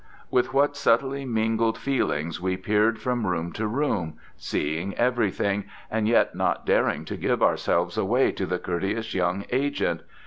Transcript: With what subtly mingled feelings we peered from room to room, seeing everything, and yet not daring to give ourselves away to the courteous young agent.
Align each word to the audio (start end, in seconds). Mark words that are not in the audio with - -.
With 0.31 0.51
what 0.51 0.75
subtly 0.75 1.25
mingled 1.25 1.77
feelings 1.77 2.41
we 2.41 2.57
peered 2.57 2.97
from 2.97 3.27
room 3.27 3.51
to 3.51 3.67
room, 3.67 4.17
seeing 4.35 4.95
everything, 4.95 5.65
and 5.91 6.07
yet 6.07 6.33
not 6.33 6.65
daring 6.65 7.05
to 7.05 7.15
give 7.15 7.43
ourselves 7.43 7.99
away 7.99 8.31
to 8.31 8.47
the 8.47 8.57
courteous 8.57 9.13
young 9.13 9.45
agent. 9.51 10.01